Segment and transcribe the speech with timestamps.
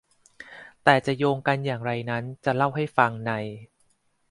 [0.83, 3.31] แต่จะโยงกันอย่างไรนั้นจะเล่าให้ฟังใน